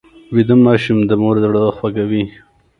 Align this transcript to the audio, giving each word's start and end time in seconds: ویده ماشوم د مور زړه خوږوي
ویده 0.33 0.55
ماشوم 0.65 0.97
د 1.09 1.11
مور 1.21 1.35
زړه 1.45 1.61
خوږوي 1.77 2.23